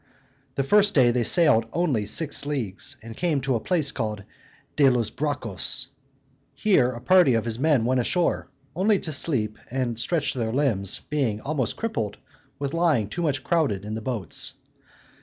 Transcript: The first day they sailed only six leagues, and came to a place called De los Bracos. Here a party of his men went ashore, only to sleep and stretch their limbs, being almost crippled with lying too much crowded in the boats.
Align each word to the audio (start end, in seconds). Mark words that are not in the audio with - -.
The 0.55 0.63
first 0.63 0.95
day 0.95 1.11
they 1.11 1.23
sailed 1.23 1.67
only 1.73 2.07
six 2.07 2.43
leagues, 2.47 2.95
and 3.03 3.15
came 3.15 3.39
to 3.41 3.53
a 3.53 3.59
place 3.59 3.91
called 3.91 4.23
De 4.75 4.89
los 4.89 5.11
Bracos. 5.11 5.89
Here 6.55 6.89
a 6.89 6.99
party 6.99 7.35
of 7.35 7.45
his 7.45 7.59
men 7.59 7.85
went 7.85 8.01
ashore, 8.01 8.49
only 8.75 8.97
to 8.97 9.11
sleep 9.11 9.59
and 9.69 9.99
stretch 9.99 10.33
their 10.33 10.51
limbs, 10.51 11.01
being 11.11 11.39
almost 11.41 11.77
crippled 11.77 12.17
with 12.57 12.73
lying 12.73 13.09
too 13.09 13.21
much 13.21 13.43
crowded 13.43 13.85
in 13.85 13.93
the 13.93 14.01
boats. 14.01 14.55